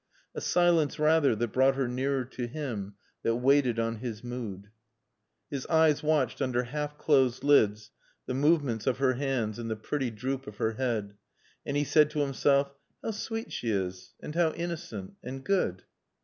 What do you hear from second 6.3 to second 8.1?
under half closed lids